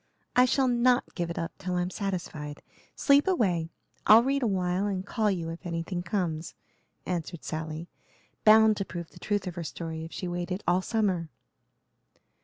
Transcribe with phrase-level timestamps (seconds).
[0.35, 2.63] "I shall not give it up till I'm satisfied.
[2.95, 3.69] Sleep away,
[4.07, 6.55] I'll read awhile and call you if anything comes,"
[7.05, 7.87] answered Sally,
[8.43, 11.29] bound to prove the truth of her story if she waited all summer.